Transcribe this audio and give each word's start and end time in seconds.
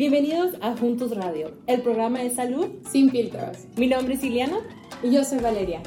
Bienvenidos 0.00 0.54
a 0.62 0.74
Juntos 0.78 1.14
Radio, 1.14 1.52
el 1.66 1.82
programa 1.82 2.20
de 2.20 2.30
salud 2.30 2.70
sin 2.90 3.10
filtros. 3.10 3.66
Mi 3.76 3.86
nombre 3.86 4.14
es 4.14 4.24
Iliana. 4.24 4.56
Y 5.02 5.12
yo 5.12 5.22
soy 5.24 5.40
Valeria. 5.40 5.82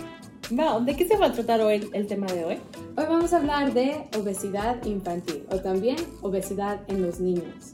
Wow, 0.51 0.86
¿de 0.86 0.96
qué 0.96 1.08
se 1.08 1.17
va 1.17 1.26
a 1.26 1.31
tratar 1.31 1.62
hoy 1.62 1.90
el 1.94 2.05
tema 2.05 2.28
de 2.28 2.46
hoy? 2.46 2.60
Hoy 2.96 3.05
vamos 3.10 3.33
a 3.33 3.37
hablar 3.37 3.73
de 3.73 4.08
obesidad 4.15 4.86
infantil 4.86 5.47
o 5.49 5.58
también 5.62 5.96
obesidad 6.22 6.81
en 6.90 7.01
los 7.01 7.19
niños. 7.19 7.73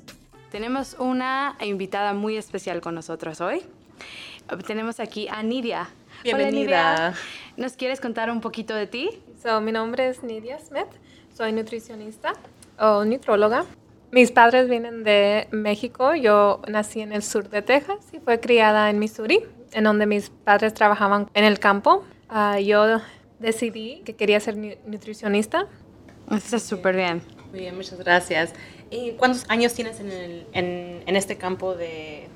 Tenemos 0.49 0.95
una 0.97 1.57
invitada 1.59 2.13
muy 2.13 2.37
especial 2.37 2.79
con 2.79 2.95
nosotros 2.95 3.41
hoy. 3.41 3.63
Tenemos 4.65 5.01
aquí 5.01 5.27
a 5.27 5.43
Nidia. 5.43 5.89
Bienvenida. 6.23 7.15
¿Nos 7.57 7.73
quieres 7.73 7.99
contar 7.99 8.31
un 8.31 8.39
poquito 8.39 8.73
de 8.75 8.87
ti? 8.87 9.09
So, 9.43 9.59
mi 9.59 9.73
nombre 9.73 10.07
es 10.07 10.23
Nidia 10.23 10.57
Smith. 10.59 10.87
Soy 11.35 11.51
nutricionista 11.51 12.31
o 12.79 13.03
nutróloga. 13.03 13.65
Mis 14.11 14.31
padres 14.31 14.67
vienen 14.67 15.03
de 15.03 15.47
México. 15.51 16.15
Yo 16.15 16.61
nací 16.67 17.01
en 17.01 17.13
el 17.13 17.21
sur 17.21 17.49
de 17.49 17.61
Texas 17.61 17.99
y 18.11 18.19
fue 18.19 18.39
criada 18.39 18.89
en 18.89 18.97
Missouri, 18.97 19.41
en 19.71 19.83
donde 19.83 20.07
mis 20.07 20.31
padres 20.31 20.73
trabajaban 20.73 21.29
en 21.35 21.43
el 21.43 21.59
campo. 21.59 22.03
Ah, 22.27 22.59
yo 22.59 23.01
decidí 23.37 24.01
que 24.05 24.15
quería 24.15 24.39
ser 24.39 24.57
nutricionista. 24.85 25.67
Está 26.31 26.57
súper 26.57 26.95
bien. 26.95 27.21
Muy 27.51 27.59
bien, 27.59 27.75
muchas 27.75 27.99
gracias. 27.99 28.53
¿Y 28.89 29.11
cuántos 29.11 29.45
años 29.47 29.73
tienes 29.73 29.99
en, 29.99 30.11
el, 30.11 30.47
en, 30.53 31.03
en 31.05 31.15
este 31.15 31.37
campo 31.37 31.75
de 31.75 32.27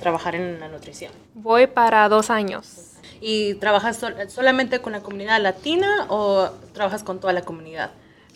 trabajar 0.00 0.34
en 0.34 0.60
la 0.60 0.68
nutrición? 0.68 1.12
Voy 1.32 1.66
para 1.66 2.08
dos 2.10 2.28
años. 2.28 2.90
¿Y 3.22 3.54
trabajas 3.54 4.04
solamente 4.28 4.80
con 4.80 4.92
la 4.92 5.00
comunidad 5.00 5.40
latina 5.40 6.06
o 6.08 6.50
trabajas 6.74 7.02
con 7.02 7.20
toda 7.20 7.32
la 7.32 7.42
comunidad? 7.42 7.90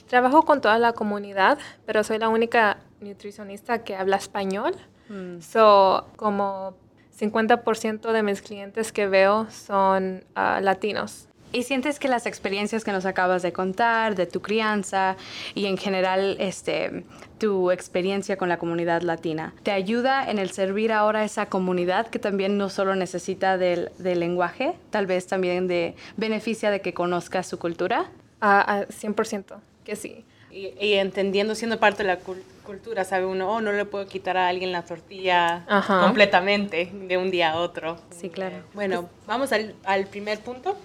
Trabajo 0.09 0.45
con 0.45 0.61
toda 0.61 0.79
la 0.79 0.93
comunidad, 0.93 1.59
pero 1.85 2.05
soy 2.05 2.19
la 2.19 2.29
única 2.29 2.79
nutricionista 3.01 3.85
que 3.85 3.97
habla 3.97 4.17
español. 4.17 4.75
Mm. 5.09 5.41
So, 5.41 6.07
como 6.17 6.75
50% 7.19 8.13
de 8.13 8.23
mis 8.23 8.43
clientes 8.43 8.93
que 8.93 9.07
veo 9.07 9.49
son 9.51 10.25
ah, 10.35 10.61
latinos. 10.61 11.29
¿Y 11.53 11.63
sientes 11.63 11.99
que 11.99 12.09
las 12.09 12.27
experiencias 12.27 12.85
que 12.85 12.93
nos 12.93 13.07
acabas 13.07 13.41
de 13.41 13.53
contar, 13.53 14.15
de 14.17 14.27
tu 14.27 14.43
crianza 14.43 15.17
y 15.55 15.67
en 15.67 15.79
general 15.79 16.37
este, 16.41 17.05
tu 17.39 17.71
experiencia 17.71 18.37
con 18.37 18.49
la 18.49 18.59
comunidad 18.59 19.03
latina, 19.03 19.55
te 19.63 19.71
ayuda 19.71 20.29
en 20.29 20.39
el 20.39 20.51
servir 20.51 20.93
ahora 20.93 21.21
a 21.21 21.25
esa 21.25 21.47
comunidad 21.47 22.09
que 22.09 22.19
también 22.19 22.59
no 22.59 22.69
solo 22.69 22.95
necesita 22.97 23.57
del, 23.59 23.91
lenguaje, 23.99 24.75
tal 24.91 25.07
vez 25.07 25.29
también 25.29 25.69
de 25.69 25.95
beneficia 26.17 26.71
de 26.71 26.81
que 26.81 26.93
conozcas 26.93 27.47
su 27.47 27.59
cultura? 27.59 28.11
A 28.41 28.85
100% 28.89 29.57
que 29.87 29.97
sí. 29.97 30.25
Y, 30.51 30.95
entendiendo, 30.95 31.55
siendo 31.55 31.79
parte 31.79 32.03
de 32.03 32.09
la 32.09 32.19
cultura, 32.19 32.56
sabe 33.05 33.27
uno, 33.27 33.51
oh, 33.51 33.61
no 33.61 33.73
le 33.73 33.85
puedo 33.85 34.07
quitar 34.07 34.37
a 34.37 34.49
alguien 34.49 34.73
la 34.73 34.85
tortilla 34.85 35.67
completamente 35.87 36.91
de 36.93 37.17
un 37.17 37.31
día 37.31 37.53
a 37.53 37.61
otro. 37.61 37.99
Sí, 38.11 38.31
claro. 38.31 38.57
Bueno, 38.75 39.09
vamos 39.27 39.53
al, 39.53 39.75
al 39.85 40.07
primer 40.07 40.41
punto 40.41 40.77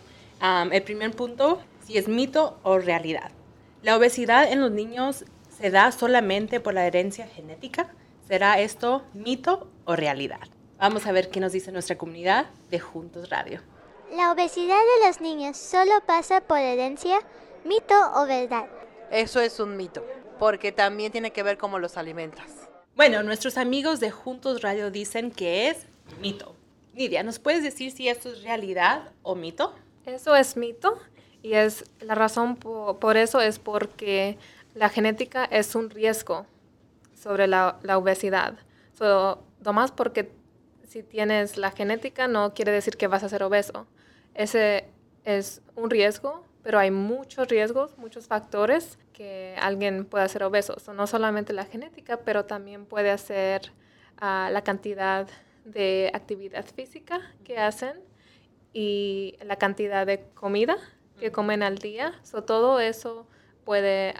el 0.72 0.82
primer 0.84 1.12
punto, 1.12 1.62
si 1.86 1.98
es 1.98 2.08
mito 2.08 2.58
o 2.64 2.80
realidad. 2.80 3.32
¿La 3.84 3.96
obesidad 3.98 4.52
en 4.52 4.60
los 4.60 4.72
niños 4.72 5.26
se 5.56 5.70
da 5.70 5.92
solamente 5.92 6.60
por 6.60 6.74
la 6.74 6.86
herencia 6.86 7.28
genética? 7.28 7.88
¿Será 8.28 8.60
esto 8.60 9.04
mito 9.14 9.68
o 9.86 9.96
realidad? 9.96 10.42
Vamos 10.80 11.06
a 11.06 11.12
ver 11.12 11.30
qué 11.30 11.40
nos 11.40 11.52
dice 11.52 11.72
nuestra 11.72 11.98
comunidad 11.98 12.48
de 12.72 12.80
Juntos 12.80 13.30
Radio. 13.30 13.62
¿La 14.16 14.32
obesidad 14.32 14.80
de 14.80 15.08
los 15.08 15.22
niños 15.22 15.58
solo 15.58 15.92
pasa 16.06 16.42
por 16.42 16.58
herencia, 16.58 17.20
mito 17.64 17.96
o 18.16 18.26
verdad? 18.26 18.66
Eso 19.12 19.40
es 19.42 19.60
un 19.60 19.78
mito, 19.78 20.04
porque 20.42 20.72
también 20.72 21.12
tiene 21.12 21.32
que 21.32 21.44
ver 21.44 21.60
cómo 21.60 21.78
los 21.78 21.98
alimentas. 21.98 22.68
Bueno, 22.96 23.22
nuestros 23.22 23.60
amigos 23.60 24.00
de 24.00 24.10
Juntos 24.10 24.64
Radio 24.64 24.90
dicen 24.90 25.30
que 25.30 25.68
es 25.68 25.86
mito. 26.20 26.56
Nidia, 26.96 27.22
¿nos 27.22 27.38
puedes 27.38 27.62
decir 27.62 27.92
si 27.92 28.10
esto 28.10 28.32
es 28.32 28.42
realidad 28.42 29.12
o 29.22 29.36
mito? 29.36 29.76
Eso 30.04 30.36
es 30.36 30.58
mito 30.58 30.98
y 31.44 31.54
es 31.54 31.86
la 32.00 32.16
razón 32.16 32.56
por, 32.56 33.18
eso 33.18 33.40
es 33.40 33.60
porque 33.60 34.40
la 34.74 34.90
genética 34.90 35.46
es 35.46 35.76
un 35.76 35.92
riesgo 35.92 36.48
sobre 37.14 37.46
la, 37.46 37.78
obesidad. 37.96 38.56
So, 38.98 39.44
más 39.72 39.92
porque 39.92 40.32
si 40.88 41.04
tienes 41.04 41.56
la 41.56 41.70
genética 41.70 42.28
no 42.28 42.56
quiere 42.56 42.72
decir 42.72 42.98
que 42.98 43.06
vas 43.06 43.22
a 43.22 43.30
ser 43.30 43.44
obeso. 43.44 43.86
Ese 44.34 44.86
es 45.24 45.62
un 45.76 45.92
riesgo, 45.92 46.44
pero 46.64 46.80
hay 46.80 46.92
muchos 46.92 47.48
riesgos, 47.48 47.98
muchos 47.98 48.28
factores 48.28 48.98
que 49.14 49.56
alguien 49.60 50.06
pueda 50.06 50.28
ser 50.28 50.44
obeso. 50.44 50.76
no 50.94 51.08
solamente 51.08 51.54
la 51.54 51.66
genética, 51.66 52.18
pero 52.18 52.46
también 52.46 52.86
puede 52.86 53.18
ser 53.18 53.72
ah, 54.18 54.50
la 54.52 54.64
cantidad 54.64 55.28
de 55.66 56.12
actividad 56.14 56.66
física 56.66 57.22
que 57.44 57.58
hacen 57.58 58.00
y 58.74 59.36
la 59.44 59.58
cantidad 59.58 60.06
de 60.06 60.24
comida 60.34 60.78
que 61.20 61.32
comen 61.32 61.62
al 61.64 61.78
día. 61.78 62.14
todo 62.46 62.80
eso 62.80 63.28
puede 63.64 64.14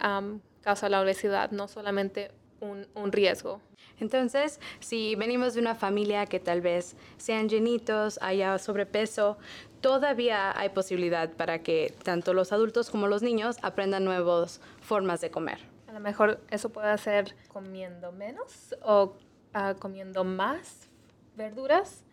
causar 0.60 0.90
la 0.90 1.00
obesidad, 1.00 1.50
no 1.50 1.68
solamente 1.68 2.30
un, 2.60 2.86
un, 2.94 3.10
riesgo. 3.10 3.60
Entonces, 4.02 4.60
si 4.80 5.14
venimos 5.14 5.54
de 5.54 5.60
una 5.60 5.76
familia 5.76 6.26
que 6.26 6.40
tal 6.40 6.60
vez 6.60 6.96
sean 7.18 7.48
llenitos, 7.48 8.18
haya 8.20 8.58
sobrepeso, 8.58 9.38
todavía 9.80 10.58
hay 10.58 10.70
posibilidad 10.70 11.30
para 11.30 11.62
que 11.62 11.94
tanto 12.02 12.34
los 12.34 12.52
adultos 12.52 12.90
como 12.90 13.06
los 13.06 13.22
niños 13.22 13.56
aprendan 13.62 14.04
nuevas 14.04 14.60
formas 14.80 15.20
de 15.20 15.30
comer. 15.30 15.58
A 15.88 15.92
lo 15.92 16.00
mejor 16.00 16.40
eso 16.50 16.70
puede 16.70 16.98
ser 16.98 17.36
comiendo 17.48 18.10
menos 18.10 18.74
o 18.82 19.14
ah, 19.54 19.74
comiendo 19.78 20.24
más 20.24 20.88
verduras 21.36 22.04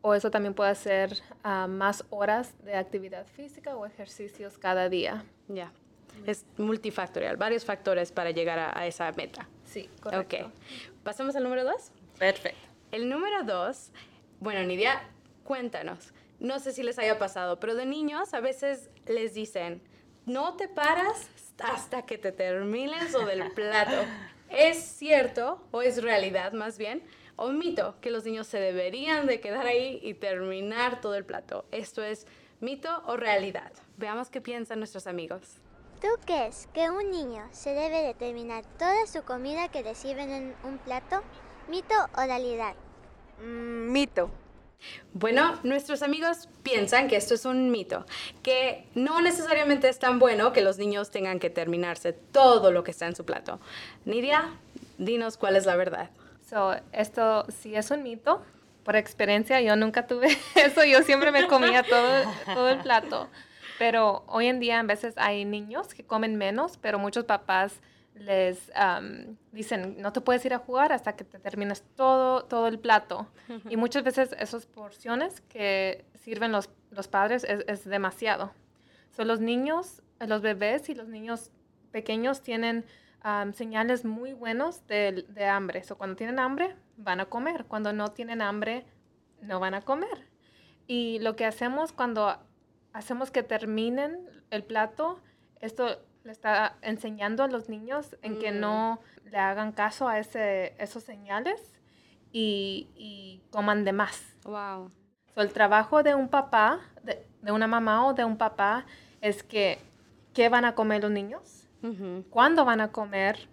o 0.00 0.14
eso 0.14 0.30
también 0.30 0.54
puede 0.54 0.74
ser 0.74 1.18
ah, 1.42 1.66
más 1.66 2.04
horas 2.10 2.54
de 2.64 2.74
actividad 2.74 3.26
física 3.26 3.76
o 3.76 3.84
ejercicios 3.84 4.56
cada 4.56 4.88
día. 4.88 5.24
Ya. 5.48 5.72
Es 6.26 6.46
multifactorial, 6.56 7.36
varios 7.36 7.64
factores 7.64 8.12
para 8.12 8.30
llegar 8.30 8.58
a, 8.58 8.86
esa 8.86 9.10
meta. 9.12 9.48
Sí, 9.64 9.88
correcto. 10.00 10.46
Ok. 10.46 10.52
¿Pasamos 11.02 11.36
al 11.36 11.42
número 11.42 11.64
dos? 11.64 11.90
Perfecto. 12.18 12.58
El 12.92 13.08
número 13.08 13.42
dos, 13.44 13.90
bueno, 14.40 14.62
Nidia, 14.64 15.02
cuéntanos. 15.44 16.12
No 16.38 16.58
sé 16.58 16.72
si 16.72 16.82
les 16.82 16.98
haya 16.98 17.18
pasado, 17.18 17.58
pero 17.60 17.74
de 17.74 17.86
niños 17.86 18.34
a 18.34 18.40
veces 18.40 18.90
les 19.06 19.34
dicen, 19.34 19.82
no 20.26 20.56
te 20.56 20.68
paras 20.68 21.28
hasta 21.58 22.02
que 22.02 22.18
te 22.18 22.32
termines 22.32 23.14
o 23.14 23.24
del 23.24 23.50
plato. 23.52 23.96
¿Es 24.50 24.78
cierto 24.78 25.66
o 25.70 25.82
es 25.82 26.02
realidad 26.02 26.52
más 26.52 26.78
bien? 26.78 27.02
o 27.36 27.48
mito 27.50 27.96
que 28.00 28.10
los 28.10 28.24
niños 28.24 28.46
se 28.46 28.58
deberían 28.58 29.26
de 29.26 29.40
quedar 29.40 29.66
ahí 29.66 29.98
y 30.02 30.14
terminar 30.14 31.00
todo 31.00 31.14
el 31.14 31.24
plato. 31.24 31.66
¿Esto 31.72 32.02
es 32.02 32.26
mito 32.60 33.02
o 33.06 33.16
realidad? 33.16 33.72
Veamos 33.96 34.30
qué 34.30 34.40
piensan 34.40 34.78
nuestros 34.78 35.06
amigos. 35.06 35.58
¿Tú 36.00 36.08
crees 36.24 36.68
que 36.72 36.90
un 36.90 37.10
niño 37.10 37.48
se 37.52 37.70
debe 37.70 38.02
de 38.02 38.14
terminar 38.14 38.64
toda 38.78 39.06
su 39.06 39.22
comida 39.22 39.68
que 39.68 39.82
reciben 39.82 40.30
en 40.30 40.54
un 40.64 40.78
plato? 40.78 41.22
¿Mito 41.68 41.94
o 42.16 42.20
realidad? 42.22 42.74
Mm, 43.40 43.90
mito. 43.90 44.30
Bueno, 45.12 45.58
nuestros 45.62 46.02
amigos 46.02 46.48
piensan 46.62 47.08
que 47.08 47.16
esto 47.16 47.34
es 47.34 47.44
un 47.44 47.70
mito, 47.70 48.04
que 48.42 48.86
no 48.94 49.20
necesariamente 49.20 49.88
es 49.88 49.98
tan 49.98 50.18
bueno 50.18 50.52
que 50.52 50.60
los 50.60 50.78
niños 50.78 51.10
tengan 51.10 51.38
que 51.38 51.48
terminarse 51.50 52.12
todo 52.12 52.70
lo 52.70 52.84
que 52.84 52.90
está 52.90 53.06
en 53.06 53.16
su 53.16 53.24
plato. 53.24 53.60
Nidia, 54.04 54.50
dinos 54.98 55.36
cuál 55.36 55.56
es 55.56 55.64
la 55.64 55.76
verdad. 55.76 56.10
So, 56.48 56.74
esto 56.92 57.46
sí 57.48 57.74
es 57.74 57.90
un 57.90 58.02
mito. 58.02 58.42
Por 58.84 58.96
experiencia, 58.96 59.62
yo 59.62 59.76
nunca 59.76 60.06
tuve 60.06 60.36
eso. 60.54 60.84
Yo 60.84 61.02
siempre 61.02 61.32
me 61.32 61.46
comía 61.46 61.82
todo, 61.82 62.24
todo 62.54 62.68
el 62.68 62.80
plato. 62.80 63.30
Pero 63.78 64.24
hoy 64.28 64.46
en 64.46 64.60
día, 64.60 64.80
a 64.80 64.82
veces 64.82 65.14
hay 65.16 65.44
niños 65.44 65.94
que 65.94 66.04
comen 66.04 66.36
menos, 66.36 66.78
pero 66.78 66.98
muchos 66.98 67.24
papás 67.24 67.80
les 68.14 68.70
dicen, 69.50 69.96
no 70.00 70.12
te 70.12 70.20
puedes 70.20 70.44
ir 70.44 70.54
a 70.54 70.58
jugar 70.58 70.92
hasta 70.92 71.16
que 71.16 71.24
te 71.24 71.38
termines 71.40 71.82
todo, 71.96 72.44
todo 72.44 72.68
el 72.68 72.78
plato. 72.78 73.28
Y 73.68 73.76
muchas 73.76 74.04
veces 74.04 74.34
esas 74.38 74.66
porciones 74.66 75.40
que 75.42 76.04
sirven 76.14 76.52
los, 76.52 76.70
los 76.90 77.08
padres 77.08 77.44
es, 77.44 77.64
es 77.66 77.84
demasiado. 77.84 78.52
So, 79.10 79.24
los 79.24 79.40
niños, 79.40 80.02
los 80.20 80.42
bebés 80.42 80.88
y 80.88 80.94
los 80.94 81.08
niños 81.08 81.50
pequeños 81.90 82.42
tienen 82.42 82.84
señales 83.54 84.04
muy 84.04 84.32
buenos 84.32 84.86
de, 84.86 85.24
de 85.28 85.46
hambre. 85.46 85.82
So, 85.82 85.96
cuando 85.96 86.14
tienen 86.14 86.38
hambre, 86.38 86.76
van 86.96 87.20
a 87.20 87.26
comer. 87.26 87.64
Cuando 87.64 87.92
no 87.92 88.12
tienen 88.12 88.42
hambre, 88.42 88.84
no 89.40 89.58
van 89.58 89.74
a 89.74 89.82
comer. 89.82 90.28
Y 90.86 91.18
lo 91.20 91.34
que 91.34 91.46
hacemos 91.46 91.92
cuando 91.92 92.38
hacemos 92.94 93.30
que 93.30 93.42
terminen 93.42 94.26
el 94.50 94.64
plato, 94.64 95.20
esto 95.60 96.00
le 96.22 96.32
está 96.32 96.76
enseñando 96.80 97.42
a 97.42 97.48
los 97.48 97.68
niños 97.68 98.16
en 98.22 98.38
que 98.38 98.50
no 98.52 99.00
le 99.24 99.36
hagan 99.36 99.72
caso 99.72 100.08
a 100.08 100.18
ese, 100.18 100.74
esos 100.78 101.02
señales 101.02 101.60
y, 102.32 102.88
y 102.94 103.42
coman 103.50 103.84
de 103.84 103.92
más. 103.92 104.22
Wow. 104.44 104.90
So, 105.34 105.42
el 105.42 105.52
trabajo 105.52 106.02
de 106.02 106.14
un 106.14 106.28
papá, 106.28 106.80
de, 107.02 107.26
de, 107.42 107.52
una 107.52 107.66
mamá 107.66 108.06
o 108.06 108.14
de 108.14 108.24
un 108.24 108.38
papá, 108.38 108.86
es 109.20 109.42
que, 109.42 109.78
¿qué 110.32 110.48
van 110.48 110.64
a 110.64 110.74
comer 110.74 111.02
los 111.02 111.10
niños? 111.10 111.60
cuándo 112.30 112.64
van 112.64 112.80
a 112.80 112.90
comer 112.92 113.46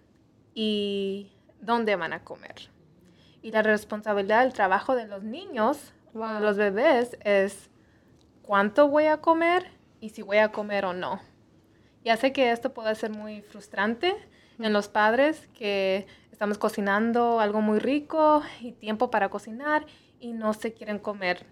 y 0.54 1.30
dónde 1.60 1.96
van 1.96 2.14
a 2.14 2.24
comer. 2.24 2.70
Y 3.42 3.50
la 3.50 3.60
responsabilidad 3.60 4.42
del 4.42 4.54
trabajo 4.54 4.94
de 4.94 5.06
los 5.06 5.22
niños, 5.22 5.92
Wow. 6.14 6.36
de 6.36 6.40
los 6.40 6.56
bebés, 6.56 7.18
es 7.24 7.68
cuánto 8.42 8.88
voy 8.88 9.06
a 9.06 9.18
comer 9.18 9.70
y 10.00 10.10
si 10.10 10.22
voy 10.22 10.38
a 10.38 10.52
comer 10.52 10.84
o 10.84 10.92
no. 10.92 11.20
Ya 12.04 12.16
sé 12.16 12.32
que 12.32 12.50
esto 12.50 12.74
puede 12.74 12.94
ser 12.94 13.10
muy 13.10 13.42
frustrante 13.42 14.14
en 14.58 14.72
los 14.72 14.88
padres 14.88 15.48
que 15.54 16.06
estamos 16.30 16.58
cocinando 16.58 17.40
algo 17.40 17.60
muy 17.60 17.78
rico 17.78 18.42
y 18.60 18.72
tiempo 18.72 19.10
para 19.10 19.28
cocinar 19.28 19.86
y 20.18 20.32
no 20.32 20.52
se 20.54 20.72
quieren 20.72 20.98
comer 20.98 21.46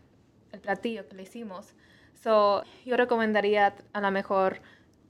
el 0.52 0.60
platillo 0.60 1.08
que 1.08 1.16
le 1.16 1.22
hicimos. 1.22 1.74
So, 2.14 2.64
yo 2.84 2.96
recomendaría 2.96 3.74
a 3.92 4.00
lo 4.00 4.10
mejor, 4.10 4.60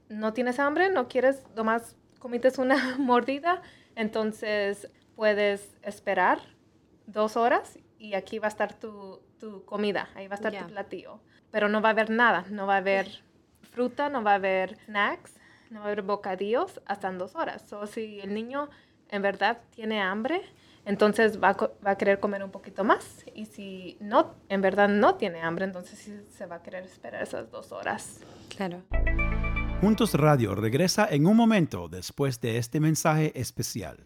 no 0.07 0.33
tienes 0.33 0.59
hambre, 0.59 0.89
no 0.89 1.07
quieres, 1.07 1.43
nomás 1.55 1.95
comites 2.19 2.57
una 2.57 2.95
mordida, 2.99 3.61
entonces 3.95 4.89
puedes 5.15 5.77
esperar 5.81 6.39
dos 7.07 7.35
horas 7.35 7.79
y 7.97 8.13
aquí 8.13 8.39
va 8.39 8.47
a 8.47 8.49
estar 8.49 8.73
tu, 8.73 9.21
tu 9.41 9.65
comida, 9.65 10.07
ahí 10.15 10.27
va 10.27 10.35
a 10.35 10.37
estar 10.37 10.53
tu 10.53 10.67
platillo. 10.67 11.19
Pero 11.51 11.67
no 11.67 11.81
va 11.81 11.89
a 11.89 11.91
haber 11.91 12.09
nada, 12.09 12.45
no 12.49 12.65
va 12.67 12.75
a 12.75 12.77
haber 12.77 13.07
fruta, 13.71 14.07
no 14.09 14.23
va 14.23 14.31
a 14.31 14.35
haber 14.35 14.77
snacks, 14.85 15.33
no 15.69 15.79
va 15.79 15.85
a 15.85 15.87
haber 15.89 16.03
bocadillos 16.03 16.79
hasta 16.85 17.09
en 17.09 17.17
dos 17.17 17.35
horas. 17.35 17.73
O 17.73 17.85
si 17.87 18.21
el 18.21 18.33
niño 18.33 18.69
en 19.09 19.21
verdad 19.21 19.57
tiene 19.71 19.99
hambre, 20.01 20.41
entonces 20.85 21.41
va 21.43 21.49
a, 21.49 21.53
co- 21.55 21.73
va 21.85 21.91
a 21.91 21.97
querer 21.97 22.19
comer 22.21 22.43
un 22.43 22.51
poquito 22.51 22.83
más. 22.83 23.25
Y 23.35 23.45
si 23.47 23.97
no, 23.99 24.35
en 24.47 24.61
verdad 24.61 24.87
no 24.87 25.15
tiene 25.15 25.41
hambre, 25.41 25.65
entonces 25.65 25.99
sí 25.99 26.13
se 26.29 26.45
va 26.45 26.57
a 26.57 26.63
querer 26.63 26.85
esperar 26.85 27.21
esas 27.23 27.51
dos 27.51 27.71
horas. 27.73 28.21
Claro. 28.55 28.83
Juntos 29.81 30.13
Radio 30.13 30.53
regresa 30.55 31.07
en 31.09 31.25
un 31.25 31.35
momento 31.35 31.89
después 31.89 32.39
de 32.39 32.57
este 32.57 32.79
mensaje 32.79 33.31
especial. 33.39 34.05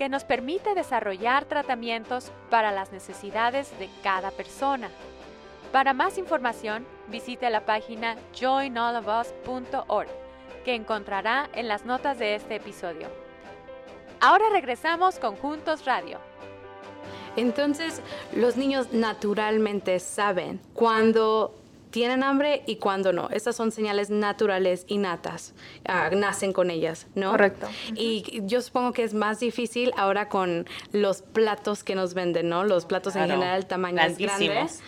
que 0.00 0.08
nos 0.08 0.24
permite 0.24 0.74
desarrollar 0.74 1.44
tratamientos 1.44 2.32
para 2.48 2.72
las 2.72 2.90
necesidades 2.90 3.78
de 3.78 3.90
cada 4.02 4.30
persona. 4.30 4.88
Para 5.72 5.92
más 5.92 6.16
información, 6.16 6.86
visite 7.08 7.50
la 7.50 7.66
página 7.66 8.16
joinallofus.org, 8.32 10.08
que 10.64 10.74
encontrará 10.74 11.50
en 11.52 11.68
las 11.68 11.84
notas 11.84 12.18
de 12.18 12.34
este 12.34 12.54
episodio. 12.54 13.08
Ahora 14.20 14.46
regresamos 14.50 15.18
con 15.18 15.36
Juntos 15.36 15.84
Radio. 15.84 16.18
Entonces, 17.36 18.00
los 18.34 18.56
niños 18.56 18.94
naturalmente 18.94 20.00
saben 20.00 20.62
cuando 20.72 21.59
tienen 21.90 22.22
hambre 22.22 22.62
y 22.66 22.76
cuando 22.76 23.12
no. 23.12 23.28
Estas 23.30 23.56
son 23.56 23.72
señales 23.72 24.10
naturales 24.10 24.84
innatas. 24.88 25.54
Ah, 25.84 26.10
nacen 26.12 26.52
con 26.52 26.70
ellas, 26.70 27.06
¿no? 27.14 27.32
Correcto. 27.32 27.68
Y 27.94 28.42
yo 28.44 28.62
supongo 28.62 28.92
que 28.92 29.02
es 29.02 29.14
más 29.14 29.40
difícil 29.40 29.92
ahora 29.96 30.28
con 30.28 30.66
los 30.92 31.22
platos 31.22 31.84
que 31.84 31.94
nos 31.94 32.14
venden, 32.14 32.48
¿no? 32.48 32.64
Los 32.64 32.86
platos 32.86 33.16
en 33.16 33.22
general, 33.22 33.66
tamaños 33.66 34.16
grandes. 34.16 34.80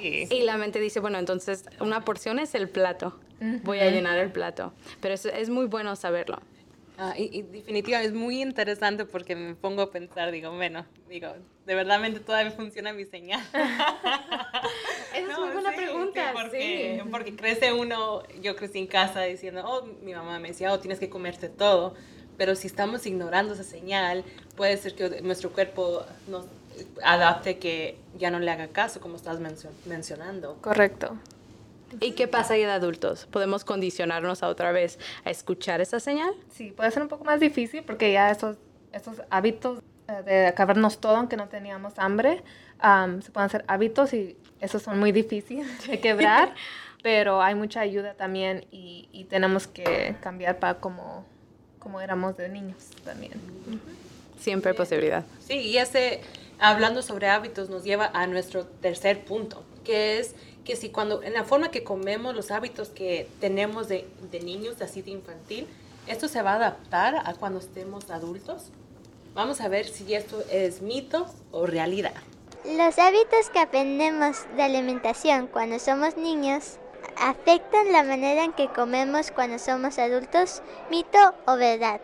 Sí. 0.00 0.28
Y 0.30 0.42
la 0.42 0.56
mente 0.56 0.80
dice, 0.80 1.00
bueno, 1.00 1.18
entonces 1.18 1.64
una 1.80 2.04
porción 2.04 2.38
es 2.38 2.54
el 2.54 2.68
plato. 2.68 3.18
Voy 3.64 3.78
a 3.78 3.90
llenar 3.90 4.18
el 4.18 4.30
plato. 4.30 4.72
Pero 5.00 5.14
es, 5.14 5.24
es 5.24 5.48
muy 5.48 5.66
bueno 5.66 5.96
saberlo. 5.96 6.40
Ah, 7.02 7.14
y, 7.16 7.38
y 7.38 7.40
definitivamente 7.42 8.08
es 8.14 8.14
muy 8.14 8.42
interesante 8.42 9.06
porque 9.06 9.34
me 9.34 9.54
pongo 9.54 9.80
a 9.80 9.90
pensar, 9.90 10.30
digo, 10.32 10.54
bueno, 10.54 10.84
digo, 11.08 11.32
de 11.64 11.74
verdad 11.74 11.98
todavía 12.26 12.50
funciona 12.52 12.92
mi 12.92 13.06
señal. 13.06 13.40
Esa 15.14 15.32
es 15.32 15.38
muy 15.38 15.48
buena 15.48 15.72
pregunta, 15.72 16.32
porque, 16.34 17.00
sí. 17.02 17.08
porque 17.10 17.34
crece 17.36 17.72
uno, 17.72 18.22
yo 18.42 18.54
crecí 18.54 18.80
en 18.80 18.86
casa 18.86 19.22
diciendo, 19.22 19.62
oh, 19.64 19.86
mi 20.02 20.12
mamá 20.12 20.38
me 20.40 20.48
decía, 20.48 20.70
oh, 20.74 20.78
tienes 20.78 20.98
que 20.98 21.08
comerte 21.08 21.48
todo, 21.48 21.94
pero 22.36 22.54
si 22.54 22.66
estamos 22.66 23.06
ignorando 23.06 23.54
esa 23.54 23.64
señal, 23.64 24.22
puede 24.54 24.76
ser 24.76 24.94
que 24.94 25.22
nuestro 25.22 25.52
cuerpo 25.52 26.04
nos 26.28 26.44
adapte 27.02 27.58
que 27.58 27.96
ya 28.18 28.30
no 28.30 28.40
le 28.40 28.50
haga 28.50 28.68
caso, 28.68 29.00
como 29.00 29.16
estás 29.16 29.40
mencio- 29.40 29.72
mencionando. 29.86 30.58
Correcto. 30.60 31.16
¿Y 31.98 32.12
qué 32.12 32.28
pasa 32.28 32.54
ahí 32.54 32.62
de 32.62 32.70
adultos? 32.70 33.26
¿Podemos 33.30 33.64
condicionarnos 33.64 34.42
a 34.42 34.48
otra 34.48 34.72
vez 34.72 34.98
a 35.24 35.30
escuchar 35.30 35.80
esa 35.80 35.98
señal? 35.98 36.32
Sí, 36.50 36.70
puede 36.70 36.90
ser 36.90 37.02
un 37.02 37.08
poco 37.08 37.24
más 37.24 37.40
difícil 37.40 37.82
porque 37.82 38.12
ya 38.12 38.30
esos, 38.30 38.56
esos 38.92 39.22
hábitos 39.30 39.80
eh, 40.08 40.22
de 40.24 40.46
acabarnos 40.46 40.98
todo 41.00 41.16
aunque 41.16 41.36
no 41.36 41.48
teníamos 41.48 41.94
hambre, 41.98 42.42
am, 42.78 43.22
se 43.22 43.30
pueden 43.30 43.46
hacer 43.46 43.64
hábitos 43.66 44.12
y 44.12 44.36
esos 44.60 44.82
son 44.82 44.98
muy 44.98 45.12
difíciles 45.12 45.86
de 45.86 46.00
quebrar, 46.00 46.54
pero 47.02 47.42
hay 47.42 47.54
mucha 47.54 47.80
ayuda 47.80 48.14
también 48.14 48.66
y, 48.70 49.08
y 49.12 49.24
tenemos 49.24 49.66
que 49.66 50.16
cambiar 50.20 50.58
para 50.58 50.80
como, 50.80 51.24
como 51.78 52.00
éramos 52.00 52.36
de 52.36 52.48
niños 52.48 52.90
también. 53.04 53.32
Siempre 54.38 54.70
hay 54.70 54.76
posibilidad. 54.76 55.24
Sí, 55.40 55.54
y 55.54 55.76
ese, 55.78 56.20
hablando 56.58 57.02
sobre 57.02 57.28
hábitos, 57.28 57.68
nos 57.68 57.84
lleva 57.84 58.10
a 58.14 58.26
nuestro 58.26 58.64
tercer 58.66 59.24
punto, 59.24 59.64
que 59.90 60.20
es 60.20 60.36
que 60.64 60.76
si 60.76 60.90
cuando, 60.90 61.20
en 61.24 61.32
la 61.32 61.42
forma 61.42 61.72
que 61.72 61.82
comemos, 61.82 62.32
los 62.32 62.52
hábitos 62.52 62.90
que 62.90 63.26
tenemos 63.40 63.88
de, 63.88 64.06
de 64.30 64.38
niños, 64.38 64.80
así 64.80 65.02
de 65.02 65.10
infantil, 65.10 65.66
esto 66.06 66.28
se 66.28 66.42
va 66.42 66.52
a 66.52 66.56
adaptar 66.56 67.16
a 67.24 67.34
cuando 67.34 67.58
estemos 67.58 68.08
adultos. 68.08 68.70
Vamos 69.34 69.60
a 69.60 69.66
ver 69.66 69.88
si 69.88 70.14
esto 70.14 70.44
es 70.48 70.80
mito 70.80 71.26
o 71.50 71.66
realidad. 71.66 72.14
Los 72.64 72.98
hábitos 72.98 73.50
que 73.52 73.58
aprendemos 73.58 74.46
de 74.54 74.62
alimentación 74.62 75.48
cuando 75.48 75.80
somos 75.80 76.16
niños 76.16 76.78
afectan 77.16 77.90
la 77.90 78.04
manera 78.04 78.44
en 78.44 78.52
que 78.52 78.68
comemos 78.68 79.32
cuando 79.32 79.58
somos 79.58 79.98
adultos, 79.98 80.62
mito 80.88 81.34
o 81.46 81.56
verdad. 81.56 82.00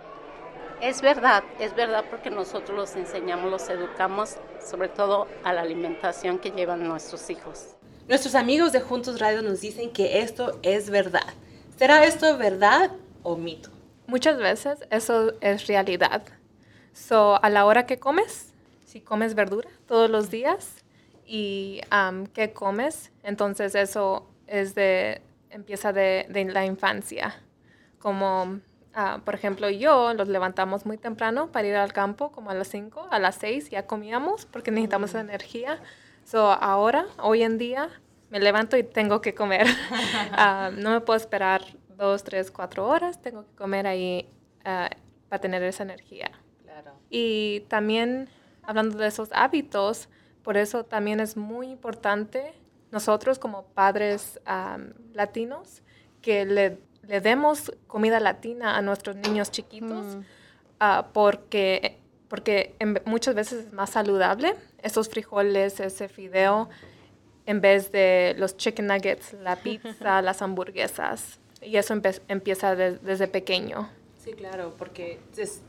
Es 0.81 1.03
verdad, 1.03 1.45
es 1.61 1.75
verdad 1.77 2.05
porque 2.11 2.31
nosotros 2.31 2.77
los 2.77 2.97
enseñamos, 2.97 3.49
los 3.49 3.69
educamos, 3.69 4.39
sobre 4.61 4.89
todo 4.89 5.29
a 5.45 5.53
la 5.53 5.61
alimentación 5.61 6.41
que 6.41 6.51
llevan 6.51 6.89
nuestros 6.89 7.31
hijos. 7.31 7.76
Nuestros 8.09 8.37
amigos 8.37 8.71
de 8.71 8.81
Juntos 8.81 9.19
Radio 9.19 9.43
nos 9.43 9.61
dicen 9.61 9.91
que 9.91 10.21
esto 10.21 10.61
es 10.63 10.91
verdad. 10.91 11.27
¿Será 11.77 12.05
esto 12.05 12.39
verdad 12.39 12.93
o 13.25 13.37
mito? 13.37 13.71
Muchas 14.07 14.39
veces 14.39 14.79
eso 14.91 15.33
es 15.41 15.67
realidad. 15.67 16.23
So, 16.93 17.43
a 17.43 17.51
la 17.51 17.65
hora 17.65 17.85
que 17.85 17.99
comes, 17.99 18.53
si 18.85 19.01
comes 19.01 19.35
verdura 19.35 19.69
todos 19.89 20.09
los 20.09 20.31
días 20.31 20.85
y 21.27 21.81
am, 21.91 22.29
qué 22.29 22.53
comes, 22.53 23.11
entonces 23.25 23.75
eso 23.75 24.31
es 24.47 24.77
de, 24.77 25.21
empieza 25.51 25.93
de, 25.93 26.27
de 26.29 26.45
la 26.45 26.65
infancia. 26.65 27.35
Como, 27.99 28.61
ah, 28.95 29.21
por 29.25 29.35
ejemplo, 29.35 29.69
yo 29.69 30.15
los 30.15 30.29
levantamos 30.29 30.87
muy 30.87 30.97
temprano 30.97 31.51
para 31.51 31.67
ir 31.67 31.75
al 31.75 31.93
campo, 31.93 32.31
como 32.31 32.51
a 32.51 32.55
las 32.55 32.69
5, 32.69 33.09
a 33.11 33.19
las 33.19 33.35
6 33.35 33.71
ya 33.71 33.89
comíamos 33.89 34.47
porque 34.47 34.71
necesitamos 34.71 35.11
esa 35.11 35.21
energía. 35.23 35.81
So, 36.27 36.51
ahora, 36.51 37.07
hoy 37.23 37.45
en 37.45 37.57
día, 37.57 37.89
me 38.31 38.41
levanto 38.41 38.77
y 38.77 38.83
tengo 38.83 39.21
que 39.21 39.35
comer. 39.35 39.67
Ah, 40.33 40.71
no 40.77 40.91
me 40.91 41.01
puedo 41.01 41.17
esperar 41.17 41.63
dos, 41.97 42.25
tres, 42.25 42.51
cuatro 42.51 42.85
horas. 42.89 43.23
Tengo 43.23 43.45
que 43.45 43.55
comer 43.55 43.87
ahí 43.87 44.29
ah, 44.65 44.91
para 45.29 45.41
tener 45.41 45.63
esa 45.63 45.85
energía. 45.85 46.33
Claro. 46.65 46.95
Y 47.11 47.61
también, 47.69 48.29
hablando 48.65 48.99
de 48.99 49.07
esos 49.07 49.29
hábitos, 49.33 50.09
por 50.43 50.57
eso 50.57 50.85
también 50.85 51.21
es 51.21 51.37
muy 51.37 51.69
importante 51.69 52.55
nosotros 52.91 53.39
como 53.39 53.67
padres 53.67 54.41
latinos 55.13 55.83
que 56.23 56.45
le, 56.45 56.81
le 57.03 57.21
demos 57.21 57.73
comida 57.87 58.19
latina 58.19 58.77
a 58.77 58.83
nuestros 58.83 59.15
niños 59.15 59.53
chiquitos 59.53 60.19
ah, 60.81 61.07
porque, 61.13 62.01
porque 62.29 62.75
en- 62.79 63.01
muchas 63.05 63.35
veces 63.35 63.67
es 63.67 63.73
más 63.73 63.91
saludable 63.91 64.55
esos 64.83 65.09
frijoles, 65.09 65.81
ese 65.81 66.09
fideo, 66.09 66.69
en 67.47 67.61
vez 67.61 67.93
de 67.93 68.35
los 68.39 68.57
chicken 68.57 68.87
nuggets, 68.89 69.33
la 69.35 69.57
pizza, 69.63 70.23
las 70.23 70.43
hamburguesas. 70.43 71.39
Y 71.63 71.77
eso 71.77 71.95
empe- 71.95 72.21
empieza 72.29 72.75
de- 72.77 72.99
desde 72.99 73.29
pequeño. 73.29 73.89
Sí, 74.23 74.33
claro, 74.33 74.75
porque 74.79 75.19
es- 75.37 75.61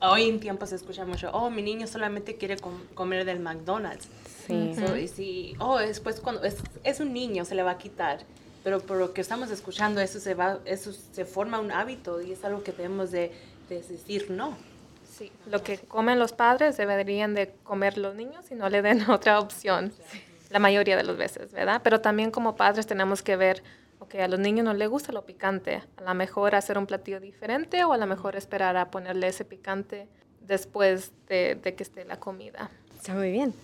hoy 0.00 0.28
en 0.28 0.40
tiempo 0.40 0.66
se 0.66 0.76
escucha 0.76 1.04
mucho, 1.04 1.30
oh, 1.32 1.48
mi 1.50 1.62
niño 1.62 1.86
solamente 1.86 2.36
quiere 2.36 2.56
com- 2.58 2.82
comer 2.94 3.24
del 3.24 3.40
McDonald's. 3.40 4.08
Sí. 4.46 4.74
So, 4.74 4.96
y 4.96 5.06
si, 5.08 5.54
oh, 5.60 5.78
después 5.78 6.20
cuando 6.20 6.42
es, 6.42 6.56
es 6.84 7.00
un 7.00 7.12
niño 7.12 7.44
se 7.44 7.54
le 7.54 7.62
va 7.62 7.72
a 7.72 7.78
quitar, 7.78 8.20
pero 8.64 8.80
por 8.80 8.96
lo 8.98 9.12
que 9.14 9.20
estamos 9.20 9.50
escuchando 9.50 10.00
eso 10.00 10.18
se 10.20 10.34
va, 10.34 10.58
eso 10.64 10.92
se 10.92 11.24
forma 11.24 11.60
un 11.60 11.70
hábito 11.72 12.20
y 12.20 12.32
es 12.32 12.44
algo 12.44 12.62
que 12.62 12.72
debemos 12.72 13.10
de, 13.12 13.30
de 13.68 13.80
decir 13.82 14.30
no. 14.30 14.56
Sí, 15.12 15.30
lo 15.50 15.62
que 15.62 15.78
comen 15.78 16.18
los 16.18 16.32
padres 16.32 16.76
deberían 16.78 17.34
de 17.34 17.52
comer 17.64 17.98
los 17.98 18.14
niños 18.14 18.50
y 18.50 18.54
no 18.54 18.68
le 18.70 18.80
den 18.80 19.02
otra 19.10 19.38
opción. 19.38 19.92
la 20.50 20.58
mayoría 20.58 20.96
de 20.96 21.04
las 21.04 21.16
veces, 21.16 21.52
¿verdad? 21.52 21.80
Pero 21.84 22.00
también 22.00 22.30
como 22.30 22.56
padres 22.56 22.86
tenemos 22.86 23.22
que 23.22 23.36
ver, 23.36 23.62
ok, 24.00 24.16
a 24.16 24.28
los 24.28 24.38
niños 24.38 24.64
no 24.64 24.74
les 24.74 24.88
gusta 24.88 25.12
lo 25.12 25.22
picante, 25.22 25.82
a 25.96 26.02
lo 26.02 26.14
mejor 26.14 26.54
hacer 26.54 26.78
un 26.78 26.86
platillo 26.86 27.20
diferente 27.20 27.84
o 27.84 27.92
a 27.92 27.98
lo 27.98 28.06
mejor 28.06 28.36
esperar 28.36 28.76
a 28.76 28.90
ponerle 28.90 29.28
ese 29.28 29.44
picante 29.44 30.08
después 30.40 31.12
de, 31.28 31.56
de 31.62 31.74
que 31.74 31.82
esté 31.82 32.04
la 32.04 32.18
comida. 32.18 32.70
Está 32.96 33.14
muy 33.14 33.30
bien. 33.30 33.54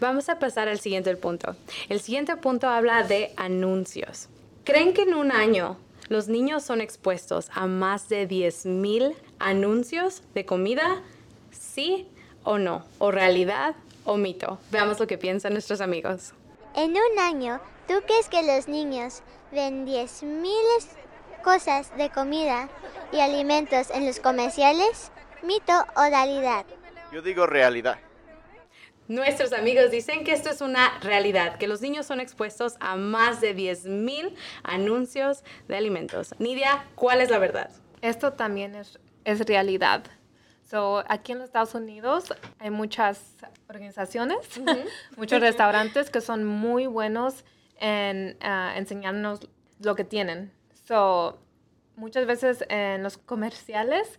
Vamos 0.00 0.28
a 0.28 0.38
pasar 0.38 0.68
al 0.68 0.78
siguiente 0.78 1.14
punto. 1.16 1.56
El 1.88 2.00
siguiente 2.00 2.36
punto 2.36 2.68
habla 2.68 3.02
de 3.02 3.32
anuncios. 3.36 4.28
¿Creen 4.64 4.92
que 4.92 5.02
en 5.02 5.14
un 5.14 5.32
año 5.32 5.78
los 6.08 6.28
niños 6.28 6.62
son 6.62 6.80
expuestos 6.80 7.50
a 7.54 7.66
más 7.66 8.08
de 8.08 8.28
10.000 8.28 9.14
anuncios 9.38 10.22
de 10.34 10.44
comida? 10.44 11.02
¿Sí 11.50 12.08
o 12.44 12.58
no? 12.58 12.84
¿O 12.98 13.10
realidad 13.10 13.74
o 14.04 14.16
mito? 14.16 14.58
Veamos 14.70 15.00
lo 15.00 15.06
que 15.06 15.18
piensan 15.18 15.52
nuestros 15.52 15.80
amigos. 15.80 16.32
En 16.74 16.90
un 16.90 17.18
año, 17.18 17.60
¿tú 17.88 17.94
crees 18.06 18.28
que 18.28 18.42
los 18.42 18.68
niños 18.68 19.22
ven 19.52 19.86
10.000 19.86 20.52
cosas 21.42 21.96
de 21.96 22.10
comida 22.10 22.68
y 23.12 23.20
alimentos 23.20 23.90
en 23.90 24.06
los 24.06 24.20
comerciales? 24.20 25.10
¿Mito 25.42 25.72
o 25.96 26.02
realidad? 26.02 26.66
Yo 27.12 27.22
digo 27.22 27.46
realidad. 27.46 27.98
Nuestros 29.08 29.52
amigos 29.52 29.92
dicen 29.92 30.24
que 30.24 30.32
esto 30.32 30.50
es 30.50 30.60
una 30.60 30.98
realidad, 30.98 31.58
que 31.58 31.68
los 31.68 31.80
niños 31.80 32.06
son 32.06 32.18
expuestos 32.18 32.74
a 32.80 32.96
más 32.96 33.40
de 33.40 33.54
10.000 33.54 34.34
anuncios 34.64 35.44
de 35.68 35.76
alimentos. 35.76 36.34
Nidia, 36.40 36.86
¿cuál 36.96 37.20
es 37.20 37.30
la 37.30 37.38
verdad? 37.38 37.70
Esto 38.02 38.32
también 38.32 38.74
es, 38.74 38.98
es 39.26 39.40
realidad. 39.46 40.04
So, 40.64 41.04
aquí 41.08 41.32
en 41.32 41.38
los 41.38 41.46
Estados 41.48 41.74
Unidos 41.74 42.32
hay 42.58 42.70
muchas 42.70 43.36
organizaciones, 43.68 44.38
muchos 45.16 45.40
restaurantes 45.40 46.10
que 46.10 46.20
son 46.20 46.44
muy 46.44 46.86
buenos 46.86 47.44
en 47.78 48.36
ah, 48.40 48.72
enseñarnos 48.76 49.40
lo 49.80 49.94
que 49.94 50.04
tienen. 50.04 50.52
So, 50.86 51.38
muchas 51.96 52.26
veces 52.26 52.64
en 52.68 53.02
los 53.02 53.18
comerciales 53.18 54.18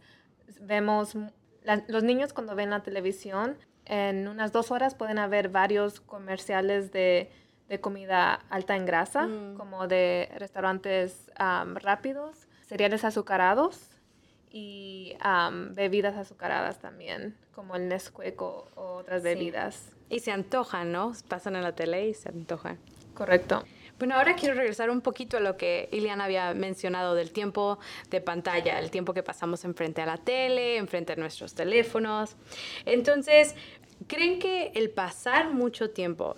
vemos, 0.62 1.16
la- 1.64 1.84
los 1.88 2.04
niños 2.04 2.34
cuando 2.34 2.56
ven 2.56 2.70
la 2.70 2.84
televisión, 2.84 3.58
en 3.86 4.28
unas 4.28 4.52
dos 4.52 4.70
horas 4.72 4.96
pueden 4.96 5.18
haber 5.20 5.50
varios 5.50 6.00
comerciales 6.02 6.92
de, 6.92 7.32
de 7.70 7.80
comida 7.82 8.34
alta 8.50 8.76
en 8.76 8.86
grasa, 8.86 9.28
como 9.58 9.88
de 9.88 10.30
restaurantes 10.38 11.32
am, 11.38 11.76
rápidos, 11.76 12.48
cereales 12.68 13.04
azucarados 13.06 13.90
y 14.51 15.16
am, 15.20 15.75
bebidas 15.75 16.16
azucaradas 16.16 16.80
también, 16.80 17.36
como 17.54 17.75
el 17.75 17.88
Nesquik 17.88 18.42
o, 18.42 18.68
o 18.75 18.82
otras 18.98 19.22
Sí. 19.22 19.27
bebidas. 19.30 19.92
Y 20.10 20.20
se 20.20 20.32
antojan, 20.32 20.92
¿no? 20.92 21.12
Pasan 21.27 21.56
en 21.56 21.63
la 21.63 21.74
tele 21.75 22.08
y 22.08 22.13
se 22.13 22.30
antojan. 22.30 22.80
Correcto. 23.13 23.63
Bueno, 24.00 24.16
ahora 24.16 24.36
quiero 24.36 24.54
regresar 24.54 24.92
un 24.92 25.01
poquito 25.01 25.38
a 25.38 25.39
lo 25.39 25.58
que 25.58 25.89
Iliana 25.92 26.25
había 26.25 26.54
mencionado 26.54 27.16
del 27.16 27.32
tiempo 27.32 27.80
de 28.12 28.22
pantalla, 28.22 28.77
el 28.80 28.92
tiempo 28.92 29.13
que 29.13 29.24
pasamos 29.24 29.66
enfrente 29.66 30.04
a 30.04 30.06
la 30.06 30.18
tele, 30.18 30.77
enfrente 30.77 31.13
a 31.13 31.16
nuestros 31.16 31.56
teléfonos. 31.56 32.36
Entonces, 32.86 33.56
¿creen 34.08 34.38
que 34.38 34.72
el 34.75 34.92
pasar 34.92 35.51
mucho 35.51 35.89
tiempo 35.89 36.38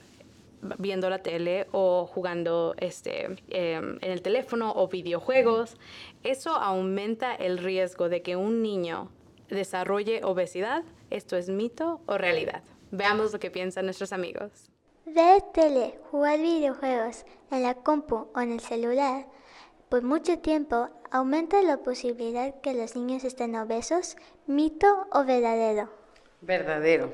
viendo 0.77 1.09
la 1.09 1.19
tele 1.19 1.67
o 1.71 2.05
jugando 2.05 2.75
este, 2.77 3.37
eh, 3.49 3.75
en 3.75 4.11
el 4.11 4.21
teléfono 4.21 4.73
o 4.75 4.87
videojuegos, 4.87 5.77
eso 6.23 6.51
aumenta 6.51 7.35
el 7.35 7.57
riesgo 7.57 8.09
de 8.09 8.21
que 8.21 8.35
un 8.35 8.61
niño 8.61 9.09
desarrolle 9.49 10.21
obesidad? 10.23 10.83
¿Esto 11.09 11.37
es 11.37 11.49
mito 11.49 12.01
o 12.05 12.17
realidad? 12.17 12.63
Veamos 12.91 13.33
lo 13.33 13.39
que 13.39 13.51
piensan 13.51 13.85
nuestros 13.85 14.13
amigos. 14.13 14.69
Ver 15.05 15.41
tele, 15.53 15.99
jugar 16.11 16.39
videojuegos 16.39 17.25
en 17.51 17.63
la 17.63 17.73
compu 17.75 18.27
o 18.35 18.39
en 18.41 18.51
el 18.51 18.59
celular 18.59 19.25
por 19.89 20.03
mucho 20.03 20.37
tiempo 20.37 20.87
aumenta 21.09 21.63
la 21.63 21.77
posibilidad 21.77 22.61
que 22.61 22.75
los 22.75 22.95
niños 22.95 23.23
estén 23.23 23.55
obesos, 23.55 24.17
mito 24.45 25.07
o 25.11 25.25
verdadero. 25.25 25.89
Verdadero. 26.41 27.11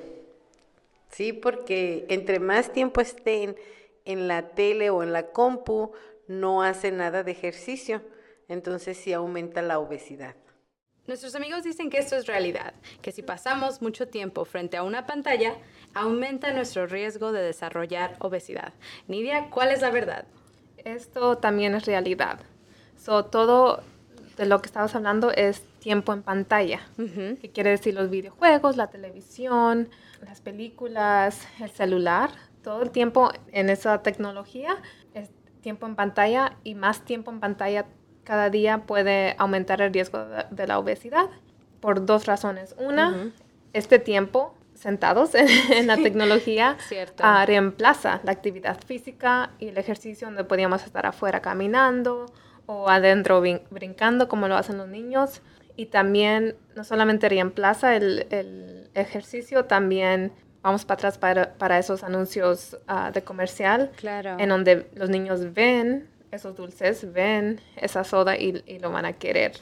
Sí, 1.15 1.31
porque 1.31 2.05
entre 2.09 2.41
más 2.41 2.73
tiempo 2.73 2.99
estén 2.99 3.55
en 4.03 4.27
la 4.27 4.49
tele 4.49 4.89
o 4.89 5.01
en 5.01 5.13
la 5.13 5.27
compu, 5.27 5.93
no 6.27 6.61
hacen 6.61 6.97
nada 6.97 7.23
de 7.23 7.31
ejercicio. 7.31 8.01
Entonces 8.49 8.97
sí 8.97 9.13
aumenta 9.13 9.61
la 9.61 9.79
obesidad. 9.79 10.35
Nuestros 11.07 11.33
amigos 11.35 11.63
dicen 11.63 11.89
que 11.89 11.99
esto 11.99 12.17
es 12.17 12.27
realidad, 12.27 12.73
que 13.01 13.13
si 13.13 13.21
pasamos 13.21 13.81
mucho 13.81 14.09
tiempo 14.09 14.43
frente 14.43 14.75
a 14.75 14.83
una 14.83 15.05
pantalla, 15.05 15.55
aumenta 15.93 16.51
nuestro 16.51 16.85
riesgo 16.85 17.31
de 17.31 17.43
desarrollar 17.43 18.17
obesidad. 18.19 18.73
Nidia, 19.07 19.49
¿cuál 19.51 19.71
es 19.71 19.81
la 19.81 19.91
verdad? 19.91 20.25
Esto 20.83 21.37
también 21.37 21.75
es 21.75 21.85
realidad. 21.85 22.41
So, 22.97 23.23
todo 23.23 23.83
de 24.37 24.45
lo 24.45 24.61
que 24.61 24.67
estabas 24.67 24.95
hablando 24.95 25.31
es 25.31 25.61
tiempo 25.79 26.13
en 26.13 26.21
pantalla, 26.23 26.81
que 26.97 27.51
quiere 27.53 27.69
decir 27.69 27.93
los 27.93 28.09
videojuegos, 28.09 28.77
la 28.77 28.87
televisión, 28.87 29.89
las 30.25 30.41
películas, 30.41 31.47
el 31.59 31.69
celular, 31.69 32.31
todo 32.63 32.81
el 32.81 32.91
tiempo 32.91 33.31
en 33.51 33.69
esa 33.69 34.01
tecnología 34.01 34.77
es 35.13 35.29
tiempo 35.61 35.85
en 35.85 35.95
pantalla 35.95 36.57
y 36.63 36.75
más 36.75 37.05
tiempo 37.05 37.31
en 37.31 37.39
pantalla 37.39 37.85
cada 38.23 38.49
día 38.49 38.79
puede 38.87 39.35
aumentar 39.37 39.81
el 39.81 39.93
riesgo 39.93 40.25
de, 40.49 40.67
la 40.67 40.79
obesidad 40.79 41.29
por 41.79 42.05
dos 42.05 42.25
razones. 42.25 42.75
Una, 42.79 43.31
este 43.73 43.99
tiempo 43.99 44.55
sentados 44.73 45.35
en, 45.35 45.47
en 45.71 45.87
la 45.87 45.97
tecnología 45.97 46.75
cierto. 46.87 47.23
ah, 47.25 47.45
reemplaza 47.45 48.19
la 48.23 48.31
actividad 48.31 48.79
física 48.83 49.51
y 49.59 49.67
el 49.67 49.77
ejercicio 49.77 50.27
donde 50.27 50.43
podíamos 50.43 50.83
estar 50.83 51.05
afuera 51.05 51.41
caminando 51.41 52.25
o 52.67 52.89
adentro 52.89 53.41
brin- 53.41 53.61
brincando 53.69 54.27
como 54.27 54.47
lo 54.47 54.55
hacen 54.55 54.77
los 54.77 54.87
niños. 54.87 55.41
Y 55.77 55.87
también 55.87 56.55
no 56.75 56.83
solamente 56.83 57.27
reemplaza 57.27 57.95
el, 57.95 58.27
el 58.29 58.89
ejercicio, 58.93 59.65
también 59.65 60.31
vamos 60.61 60.85
para 60.85 60.95
atrás 60.95 61.17
para, 61.17 61.53
para 61.55 61.77
esos 61.77 62.03
anuncios 62.03 62.77
ah, 62.87 63.11
de 63.11 63.23
comercial 63.23 63.91
Claro. 63.97 64.37
en 64.39 64.49
donde 64.49 64.87
los 64.95 65.09
niños 65.09 65.53
ven 65.53 66.07
esos 66.31 66.55
dulces, 66.55 67.11
ven 67.13 67.59
esa 67.75 68.03
soda 68.03 68.37
y, 68.37 68.63
y 68.65 68.79
lo 68.79 68.89
van 68.91 69.05
a 69.05 69.13
querer 69.13 69.53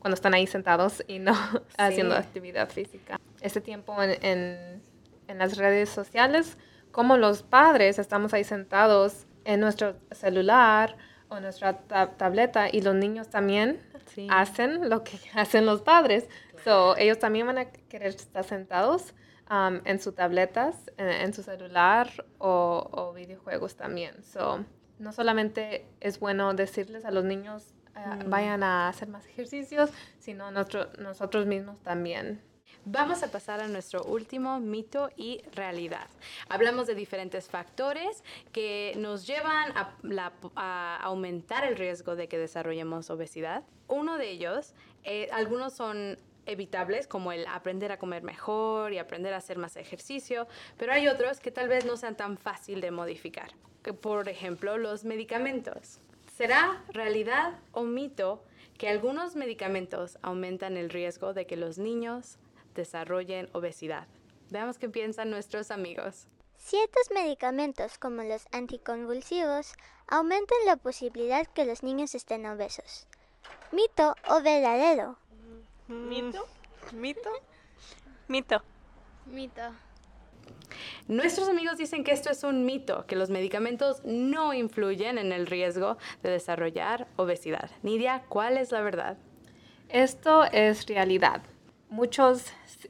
cuando 0.00 0.14
están 0.14 0.34
ahí 0.34 0.46
sentados 0.46 1.02
y 1.08 1.18
no 1.20 1.32
haciendo 1.78 2.14
actividad 2.14 2.68
física. 2.68 3.18
Ese 3.40 3.60
tiempo 3.60 4.00
en, 4.02 4.22
en- 4.24 4.82
en 5.28 5.38
las 5.38 5.56
redes 5.56 5.88
sociales, 5.88 6.58
como 6.90 7.16
los 7.16 7.42
padres 7.44 7.98
estamos 8.00 8.34
ahí 8.34 8.42
sentados 8.44 9.24
en 9.44 9.60
nuestro 9.60 9.94
celular 10.10 10.96
o 11.30 11.40
nuestra 11.40 11.78
ta- 11.78 12.10
tableta 12.16 12.68
y 12.70 12.82
los 12.82 12.94
niños 12.94 13.30
también 13.30 13.80
hacen 14.28 14.88
lo 14.90 15.02
que 15.04 15.18
hacen 15.34 15.64
los 15.66 15.80
padres. 15.82 16.28
So, 16.64 16.96
ellos 16.96 17.18
también 17.18 17.46
van 17.46 17.58
a 17.58 17.64
querer 17.66 18.08
estar 18.08 18.44
sentados 18.44 19.14
um, 19.50 19.80
en 19.84 19.98
sus 20.00 20.14
tabletas, 20.14 20.90
en, 20.98 21.08
en 21.08 21.32
su 21.32 21.42
celular 21.42 22.08
o, 22.38 22.86
o 22.92 23.12
videojuegos 23.14 23.76
también. 23.76 24.22
So, 24.22 24.64
no 24.98 25.12
solamente 25.12 25.86
es 26.00 26.20
bueno 26.20 26.52
decirles 26.52 27.04
a 27.04 27.10
los 27.10 27.24
niños 27.24 27.72
eh, 27.96 28.24
Mm. 28.24 28.30
vayan 28.30 28.62
a 28.62 28.88
hacer 28.88 29.08
más 29.08 29.26
ejercicios, 29.26 29.90
sino 30.18 30.50
nosotros 30.52 30.88
nosotros 30.98 31.46
mismos 31.46 31.80
también. 31.82 32.40
Vamos 32.84 33.22
a 33.22 33.30
pasar 33.30 33.60
a 33.60 33.68
nuestro 33.68 34.02
último 34.04 34.58
mito 34.58 35.10
y 35.16 35.42
realidad. 35.54 36.08
Hablamos 36.48 36.86
de 36.86 36.94
diferentes 36.94 37.48
factores 37.48 38.24
que 38.52 38.94
nos 38.96 39.26
llevan 39.26 39.72
a, 39.76 40.96
aumentar 41.02 41.64
el 41.64 41.76
riesgo 41.76 42.16
de 42.16 42.28
que 42.28 42.38
desarrollemos 42.38 43.10
obesidad. 43.10 43.64
Uno 43.86 44.16
de 44.16 44.30
ellos, 44.30 44.74
eh, 45.04 45.28
algunos 45.32 45.74
son 45.74 46.18
evitables, 46.46 47.06
como 47.06 47.32
el 47.32 47.46
aprender 47.46 47.92
a 47.92 47.98
comer 47.98 48.22
mejor 48.22 48.92
y 48.92 48.98
aprender 48.98 49.34
a 49.34 49.38
hacer 49.38 49.58
más 49.58 49.76
ejercicio, 49.76 50.46
pero 50.78 50.92
hay 50.92 51.06
otros 51.08 51.38
que 51.40 51.50
tal 51.50 51.68
vez 51.68 51.84
no 51.84 51.96
sean 51.96 52.16
tan 52.16 52.38
fácil 52.38 52.80
de 52.80 52.90
modificar. 52.90 53.50
Por 54.00 54.28
ejemplo, 54.28 54.78
los 54.78 55.04
medicamentos. 55.04 56.00
¿Será 56.34 56.82
realidad 56.88 57.58
o 57.72 57.82
mito 57.82 58.42
que 58.78 58.88
algunos 58.88 59.36
medicamentos 59.36 60.18
aumentan 60.22 60.78
el 60.78 60.88
riesgo 60.88 61.34
de 61.34 61.46
que 61.46 61.56
los 61.56 61.76
niños 61.76 62.38
desarrollen 62.74 63.48
obesidad? 63.52 64.06
Veamos 64.50 64.78
qué 64.78 64.88
piensan 64.88 65.30
nuestros 65.30 65.70
amigos. 65.70 66.26
Ciertos 66.58 67.10
medicamentos 67.14 67.98
como 67.98 68.22
los 68.22 68.46
anticonvulsivos 68.52 69.72
aumentan 70.08 70.58
la 70.66 70.76
posibilidad 70.76 71.46
que 71.46 71.64
los 71.64 71.82
niños 71.82 72.14
estén 72.14 72.46
obesos. 72.46 73.06
Mito 73.72 74.14
o 74.28 74.42
verdadero. 74.42 75.16
¿Mito? 75.88 76.46
¿Mito? 76.92 77.30
Mito. 78.28 78.62
Mito. 79.26 79.62
Nuestros 81.08 81.48
amigos 81.48 81.78
dicen 81.78 82.04
que 82.04 82.12
esto 82.12 82.30
es 82.30 82.44
un 82.44 82.64
mito, 82.64 83.06
que 83.06 83.16
los 83.16 83.30
medicamentos 83.30 84.02
no 84.04 84.52
influyen 84.52 85.18
en 85.18 85.32
el 85.32 85.46
riesgo 85.46 85.98
de 86.22 86.30
desarrollar 86.30 87.08
obesidad. 87.16 87.70
Nidia, 87.82 88.24
¿cuál 88.28 88.56
es 88.56 88.70
la 88.70 88.80
verdad? 88.80 89.16
Esto 89.88 90.44
es 90.44 90.86
realidad. 90.86 91.42
Muchos, 91.90 92.46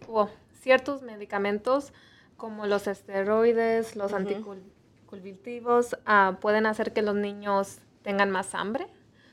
o 0.09 0.28
ciertos 0.61 1.02
medicamentos 1.02 1.92
como 2.37 2.66
los 2.66 2.87
esteroides, 2.87 3.97
los 3.97 4.12
Ujú. 4.12 4.62
cultivos 5.07 5.97
ah, 6.07 6.38
pueden 6.40 6.66
hacer 6.66 6.92
que 6.92 7.02
los 7.02 7.14
niños 7.14 7.78
tengan 8.02 8.30
más 8.30 8.54
hambre. 8.54 8.87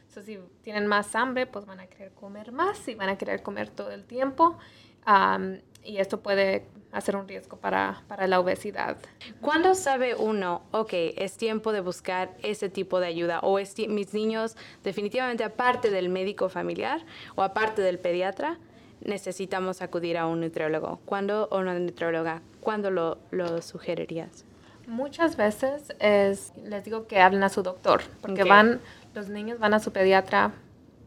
So, 0.07 0.21
si 0.21 0.39
tienen 0.61 0.87
más 0.87 1.15
hambre, 1.15 1.45
pues 1.45 1.65
van 1.65 1.79
a 1.79 1.87
querer 1.87 2.11
comer 2.13 2.51
más 2.51 2.87
y 2.87 2.95
van 2.95 3.09
a 3.09 3.17
querer 3.17 3.43
comer 3.43 3.69
todo 3.69 3.91
el 3.91 4.05
tiempo. 4.05 4.57
Am, 5.05 5.61
y 5.83 5.97
esto 5.97 6.21
puede 6.21 6.65
hacer 6.91 7.15
un 7.15 7.27
riesgo 7.27 7.57
para, 7.57 8.03
para 8.07 8.27
la 8.27 8.39
obesidad. 8.39 8.97
¿Cuándo 9.41 9.75
sabe 9.75 10.15
uno, 10.15 10.63
ok, 10.71 10.89
es 11.15 11.37
tiempo 11.37 11.71
de 11.71 11.81
buscar 11.81 12.35
ese 12.43 12.69
tipo 12.69 12.99
de 12.99 13.07
ayuda? 13.07 13.39
O 13.39 13.59
es 13.59 13.75
mis 13.87 14.13
niños, 14.13 14.57
definitivamente 14.83 15.43
aparte 15.43 15.91
del 15.91 16.09
médico 16.09 16.49
familiar 16.49 17.05
o 17.35 17.43
aparte 17.43 17.81
del 17.81 17.99
pediatra, 17.99 18.59
necesitamos 19.01 19.81
acudir 19.81 20.17
a 20.17 20.25
un 20.27 20.41
nutriólogo. 20.41 20.99
¿Cuándo 21.05 21.47
o 21.51 21.59
una 21.59 21.77
nutrióloga? 21.77 22.41
¿Cuándo 22.61 22.91
lo, 22.91 23.17
lo 23.31 23.61
sugerirías? 23.61 24.45
Muchas 24.87 25.35
veces 25.35 25.93
es, 25.99 26.53
les 26.63 26.85
digo 26.85 27.07
que 27.07 27.19
hablen 27.19 27.43
a 27.43 27.49
su 27.49 27.61
doctor, 27.61 28.01
porque 28.21 28.43
van, 28.43 28.79
los 29.13 29.27
niños 29.27 29.59
van 29.59 29.73
a 29.73 29.79
su 29.79 29.91
pediatra 29.91 30.53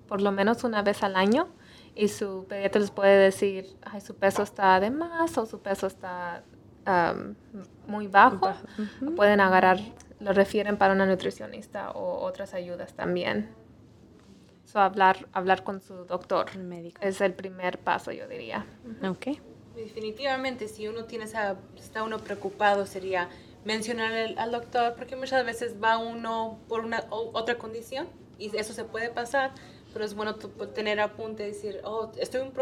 por 0.06 0.20
lo 0.20 0.32
menos 0.32 0.64
una 0.64 0.82
vez 0.82 1.02
al 1.02 1.16
año 1.16 1.48
y 1.94 2.08
su 2.08 2.44
pediatra 2.48 2.80
les 2.80 2.90
puede 2.90 3.16
decir, 3.16 3.76
ay, 3.82 4.00
su 4.00 4.16
peso 4.16 4.42
está 4.42 4.80
de 4.80 4.90
más 4.90 5.38
o 5.38 5.46
su 5.46 5.60
peso 5.60 5.86
está 5.86 6.42
muy 7.86 8.06
bajo. 8.08 8.52
Pueden 9.16 9.40
agarrar, 9.40 9.78
lo 10.18 10.32
refieren 10.32 10.76
para 10.76 10.94
una 10.94 11.06
nutricionista 11.06 11.92
o 11.92 12.24
otras 12.24 12.54
ayudas 12.54 12.94
también. 12.94 13.48
So, 14.70 14.78
hablar, 14.80 15.26
hablar 15.32 15.64
con 15.64 15.80
su 15.80 15.94
doctor 16.04 16.56
médico. 16.56 17.00
es 17.02 17.20
el 17.20 17.34
primer 17.34 17.78
paso, 17.78 18.12
yo 18.12 18.28
diría. 18.28 18.66
Ok. 19.02 19.38
Definitivamente, 19.74 20.68
si 20.68 20.86
uno 20.88 21.04
tiene 21.04 21.24
esa, 21.24 21.56
está 21.76 22.02
uno 22.04 22.18
preocupado, 22.18 22.86
sería 22.86 23.28
mencionar 23.64 24.12
al, 24.12 24.38
al 24.38 24.52
doctor, 24.52 24.94
porque 24.96 25.16
muchas 25.16 25.44
veces 25.44 25.74
va 25.82 25.98
uno 25.98 26.58
por 26.68 26.84
una 26.84 27.04
o- 27.10 27.30
otra 27.34 27.56
condición 27.58 28.06
y 28.38 28.54
eso 28.56 28.72
se 28.72 28.84
puede 28.84 29.10
pasar, 29.10 29.52
pero 29.92 30.04
es 30.04 30.14
bueno 30.14 30.34
tu- 30.36 30.48
tener 30.68 31.00
apunte 31.00 31.44
y 31.44 31.46
decir, 31.52 31.80
oh, 31.84 32.12
estoy 32.18 32.40
un 32.42 32.52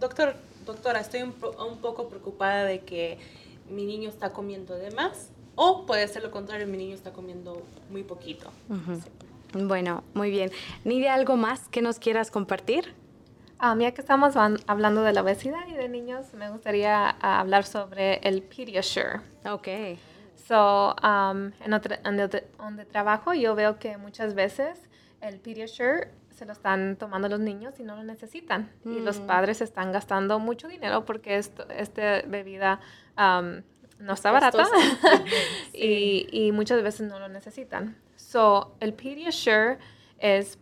doctor, 0.00 0.34
doctora, 0.66 1.00
estoy 1.00 1.22
un, 1.22 1.32
poco 1.32 2.08
preocupada 2.08 2.64
de 2.64 2.80
que 2.80 3.18
mi 3.70 3.84
niño 3.84 4.08
está 4.08 4.32
comiendo 4.32 4.74
de 4.74 4.90
más, 4.90 5.30
o 5.54 5.86
puede 5.86 6.06
ser 6.08 6.22
lo 6.22 6.30
contrario, 6.30 6.66
mi 6.66 6.76
niño 6.76 6.94
está 6.94 7.12
comiendo 7.12 7.62
muy 7.90 8.02
poquito. 8.02 8.50
Bueno, 9.52 10.02
muy 10.14 10.30
bien. 10.30 10.50
Nidia, 10.84 11.14
¿algo 11.14 11.36
más 11.36 11.68
que 11.68 11.82
nos 11.82 11.98
quieras 11.98 12.30
compartir? 12.30 12.94
Ah, 13.58 13.76
ya 13.78 13.92
que 13.92 14.00
estamos 14.00 14.34
van- 14.34 14.58
hablando 14.66 15.02
de 15.02 15.12
la 15.12 15.22
obesidad 15.22 15.66
y 15.68 15.74
de 15.74 15.88
niños, 15.88 16.32
me 16.34 16.50
gustaría 16.50 17.10
ah, 17.20 17.40
hablar 17.40 17.64
sobre 17.64 18.14
el 18.26 18.42
Pediasure. 18.42 19.20
Ok. 19.44 19.68
So, 20.48 20.96
um, 21.02 21.52
en 21.64 21.72
otra- 21.72 22.00
en 22.04 22.16
donde, 22.16 22.44
donde 22.58 22.84
trabajo, 22.84 23.32
yo 23.34 23.54
veo 23.54 23.78
que 23.78 23.96
muchas 23.98 24.34
veces 24.34 24.80
el 25.20 25.38
Pediasure 25.38 26.08
se 26.30 26.44
lo 26.46 26.52
están 26.52 26.96
tomando 26.96 27.28
los 27.28 27.38
niños 27.38 27.78
y 27.78 27.84
no 27.84 27.94
lo 27.94 28.02
necesitan. 28.02 28.70
Y 28.84 28.98
los 28.98 29.20
Mm. 29.20 29.26
padres 29.26 29.60
están 29.60 29.92
gastando 29.92 30.38
mucho 30.40 30.66
dinero 30.66 31.04
porque 31.04 31.36
esto, 31.36 31.64
esta 31.68 32.22
bebida 32.22 32.80
um, 33.16 33.62
no 34.00 34.14
está 34.14 34.32
barata 34.32 34.66
y, 35.72 36.26
y 36.32 36.50
muchas 36.52 36.82
veces 36.82 37.06
no 37.08 37.18
lo 37.20 37.28
necesitan. 37.28 37.96
So, 38.32 38.76
el 38.80 38.94
Pediasure 38.94 39.78
es, 40.18 40.58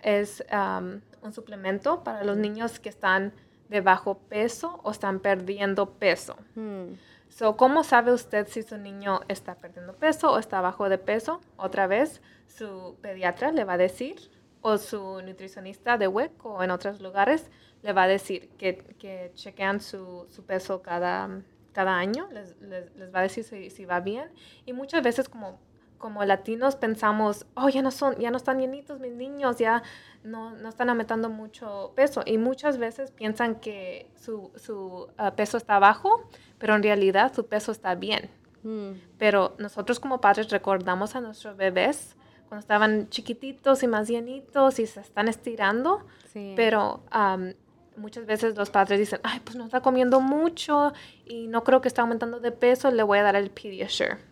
es 0.00 0.44
um, 0.52 1.00
un 1.22 1.32
suplemento 1.32 2.02
para 2.02 2.24
los 2.24 2.36
niños 2.36 2.80
que 2.80 2.88
están 2.88 3.32
de 3.68 3.80
bajo 3.80 4.18
peso 4.18 4.80
o 4.82 4.90
están 4.90 5.20
perdiendo 5.20 5.90
peso. 5.98 6.34
Mm. 6.56 6.94
So, 7.28 7.56
¿Cómo 7.56 7.84
sabe 7.84 8.12
usted 8.12 8.46
si 8.48 8.62
su 8.62 8.76
niño 8.76 9.20
está 9.28 9.54
perdiendo 9.54 9.94
peso 9.94 10.32
o 10.32 10.38
está 10.38 10.60
bajo 10.60 10.88
de 10.88 10.98
peso? 10.98 11.40
Otra 11.56 11.86
vez, 11.86 12.20
su 12.48 12.96
pediatra 13.00 13.52
le 13.52 13.64
va 13.64 13.74
a 13.74 13.78
decir, 13.78 14.16
o 14.60 14.76
su 14.76 15.22
nutricionista 15.22 15.96
de 15.98 16.08
WIC 16.08 16.44
o 16.44 16.62
en 16.62 16.70
otros 16.72 17.00
lugares 17.00 17.50
le 17.82 17.92
va 17.92 18.02
a 18.02 18.08
decir 18.08 18.50
que, 18.58 18.76
que 18.98 19.30
chequean 19.34 19.80
su, 19.80 20.26
su 20.28 20.44
peso 20.44 20.82
cada, 20.82 21.40
cada 21.72 21.96
año, 21.96 22.28
les, 22.32 22.60
les- 22.60 22.94
les 22.96 23.14
va 23.14 23.20
a 23.20 23.22
decir 23.22 23.44
si, 23.44 23.70
si 23.70 23.84
va 23.84 24.00
bien. 24.00 24.28
Y 24.66 24.72
muchas 24.72 25.02
veces 25.02 25.28
como, 25.28 25.58
como 26.02 26.24
latinos 26.24 26.74
pensamos, 26.74 27.46
oh, 27.54 27.68
ya 27.68 27.80
no, 27.80 27.92
son, 27.92 28.18
ya 28.18 28.32
no 28.32 28.36
están 28.36 28.58
llenitos 28.58 28.98
mis 28.98 29.12
niños, 29.12 29.58
ya 29.58 29.84
no, 30.24 30.50
no 30.56 30.68
están 30.68 30.90
aumentando 30.90 31.30
mucho 31.30 31.92
peso. 31.94 32.22
Y 32.26 32.38
muchas 32.38 32.76
veces 32.76 33.12
piensan 33.12 33.60
que 33.60 34.10
su, 34.16 34.50
su 34.56 35.06
ah, 35.16 35.36
peso 35.36 35.56
está 35.56 35.78
bajo, 35.78 36.28
pero 36.58 36.74
en 36.74 36.82
realidad 36.82 37.32
su 37.32 37.46
peso 37.46 37.70
está 37.70 37.94
bien. 37.94 38.28
Mm. 38.64 38.94
Pero 39.16 39.54
nosotros 39.58 40.00
como 40.00 40.20
padres 40.20 40.50
recordamos 40.50 41.14
a 41.14 41.20
nuestros 41.20 41.56
bebés 41.56 42.16
cuando 42.48 42.62
estaban 42.62 43.08
chiquititos 43.08 43.84
y 43.84 43.86
más 43.86 44.08
llenitos 44.08 44.80
y 44.80 44.86
se 44.86 45.00
están 45.00 45.28
estirando, 45.28 46.04
Sí. 46.32 46.54
pero 46.56 47.04
am, 47.10 47.54
muchas 47.96 48.26
veces 48.26 48.56
los 48.56 48.70
padres 48.70 48.98
dicen, 48.98 49.20
ay, 49.22 49.38
pues 49.44 49.54
no 49.54 49.66
está 49.66 49.82
comiendo 49.82 50.20
mucho 50.20 50.92
y 51.24 51.46
no 51.46 51.62
creo 51.62 51.80
que 51.80 51.86
está 51.86 52.02
aumentando 52.02 52.40
de 52.40 52.50
peso, 52.50 52.90
le 52.90 53.04
voy 53.04 53.18
a 53.18 53.22
dar 53.22 53.36
el 53.36 53.50
Pediasure. 53.50 54.31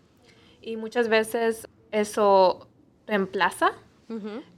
Y 0.61 0.77
muchas 0.77 1.09
veces 1.09 1.69
eso 1.91 2.69
reemplaza 3.07 3.73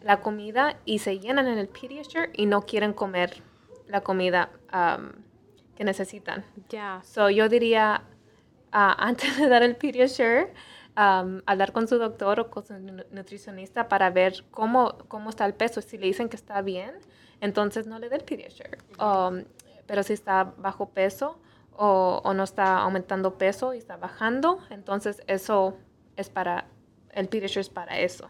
la 0.03 0.23
comida 0.23 0.79
y 0.87 1.01
se 1.01 1.19
llenan 1.19 1.47
en 1.47 1.59
el 1.59 1.69
Pediasure 1.69 2.31
y 2.33 2.47
no 2.47 2.63
quieren 2.63 2.95
comer 2.95 3.43
la 3.87 4.01
comida 4.01 4.49
am, 4.71 5.13
que 5.77 5.85
necesitan. 5.85 6.43
Ya. 6.71 7.03
So, 7.05 7.29
yo 7.29 7.51
diría, 7.51 8.03
ah, 8.73 8.97
antes 8.99 9.37
de 9.37 9.49
dar 9.49 9.63
el 9.63 9.77
Pediasure, 9.77 10.55
am, 10.95 11.43
hablar 11.45 11.73
con 11.73 11.87
su 11.87 11.99
doctor 11.99 12.41
o 12.41 12.51
con 12.51 12.65
su 12.65 12.79
nu- 12.79 13.05
nutricionista 13.11 13.89
para 13.89 14.09
ver 14.09 14.43
cómo, 14.51 14.97
cómo 15.09 15.29
está 15.29 15.45
el 15.45 15.53
peso. 15.53 15.83
Si 15.83 15.99
le 15.99 16.07
dicen 16.07 16.31
que 16.31 16.37
está 16.37 16.63
bien, 16.63 16.95
entonces 17.43 17.87
no 17.87 17.99
le 17.99 18.09
dé 18.09 18.17
el 18.17 18.25
Pediasure. 18.25 18.79
Um, 18.99 19.45
pero 19.87 20.03
si 20.03 20.15
está 20.15 20.45
bajo 20.57 20.89
peso 20.91 21.39
o, 21.77 22.23
o 22.25 22.33
no 22.33 22.45
está 22.45 22.79
aumentando 22.79 23.37
peso 23.37 23.75
y 23.75 23.79
está 23.79 23.99
bajando, 23.99 24.61
entonces 24.71 25.23
eso 25.27 25.77
es 26.17 26.29
para, 26.29 26.67
el 27.13 27.29
Pediasure 27.29 27.61
es 27.61 27.69
para 27.71 27.99
eso. 28.01 28.29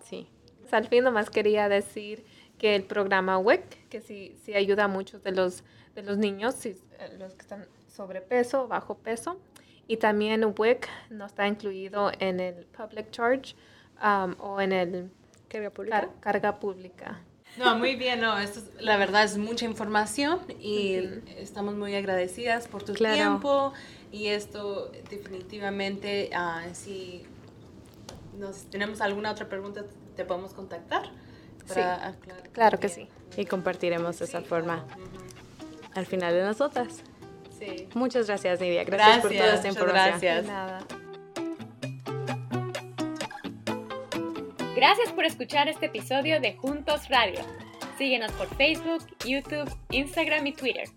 Sí. 0.00 0.28
Al 0.70 0.88
fin 0.88 1.04
nomás 1.04 1.30
quería 1.30 1.68
decir 1.68 2.24
que 2.58 2.74
el 2.74 2.82
programa 2.84 3.38
WIC, 3.38 3.88
que 3.88 4.00
sí, 4.00 4.36
sí 4.44 4.54
ayuda 4.54 4.84
a 4.84 4.88
muchos 4.88 5.22
de 5.22 5.32
los, 5.32 5.62
de 5.94 6.02
los 6.02 6.18
niños, 6.18 6.54
sí, 6.56 6.76
eh, 6.98 7.16
los 7.18 7.34
que 7.34 7.42
están 7.42 7.66
sobrepeso, 7.88 8.66
bajo 8.66 8.96
peso, 8.96 9.38
y 9.86 9.98
también 9.98 10.44
WIC 10.56 10.88
no 11.10 11.26
está 11.26 11.46
incluido 11.46 12.10
en 12.18 12.40
el 12.40 12.64
public 12.66 13.10
charge 13.10 13.54
um, 14.02 14.34
o 14.40 14.60
en 14.60 14.72
el 14.72 15.10
carga 15.48 15.70
pública. 15.70 16.08
carga 16.20 16.58
pública. 16.58 17.20
No, 17.56 17.76
muy 17.78 17.94
bien, 17.94 18.20
no, 18.20 18.36
esto 18.38 18.58
es- 18.58 18.82
la 18.82 18.96
verdad 18.96 19.22
es 19.22 19.38
mucha 19.38 19.64
información 19.64 20.40
y 20.58 20.94
estamos 21.36 21.74
muy 21.76 21.94
agradecidas 21.94 22.66
por 22.66 22.82
tu 22.82 22.94
Claro. 22.94 23.14
tiempo 23.14 23.72
y 24.14 24.28
esto 24.28 24.92
definitivamente, 25.10 26.30
ah, 26.32 26.62
si 26.72 27.26
nos 28.38 28.70
tenemos 28.70 29.00
alguna 29.00 29.32
otra 29.32 29.48
pregunta, 29.48 29.84
te 30.14 30.24
podemos 30.24 30.54
contactar. 30.54 31.10
Sí, 31.66 31.74
para 31.74 32.14
claro 32.52 32.78
que 32.78 32.88
sí. 32.88 33.08
Y 33.36 33.44
compartiremos 33.44 34.20
esa 34.20 34.40
forma 34.40 34.86
al 35.96 36.06
final 36.06 36.32
de 36.32 36.44
nosotras. 36.44 37.02
Sí. 37.58 37.88
Muchas 37.94 38.28
gracias, 38.28 38.60
Nidia. 38.60 38.84
Gracias, 38.84 39.20
por 39.20 39.32
toda 39.32 39.54
esta 39.54 39.66
información. 39.66 40.20
gracias. 40.20 40.42
De 40.42 40.52
nada. 40.52 40.80
Gracias 44.76 45.10
por 45.12 45.24
escuchar 45.24 45.68
este 45.68 45.86
episodio 45.86 46.40
de 46.40 46.54
Juntos 46.54 47.08
Radio. 47.08 47.40
Síguenos 47.98 48.30
por 48.32 48.46
Facebook, 48.54 49.04
YouTube, 49.24 49.68
Instagram 49.90 50.46
y 50.46 50.52
Twitter. 50.52 50.88